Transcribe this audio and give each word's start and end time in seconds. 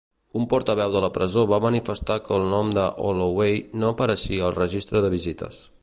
Un 0.39 0.45
portaveu 0.53 0.93
de 0.95 1.01
la 1.03 1.11
presó 1.17 1.43
va 1.51 1.59
manifestar 1.65 2.17
que 2.29 2.35
el 2.39 2.47
nom 2.55 2.73
de 2.79 2.87
Holloway 3.05 3.63
no 3.83 3.93
apareixia 3.95 4.49
al 4.49 4.61
registre 4.61 5.05
de 5.07 5.15
visites. 5.21 5.63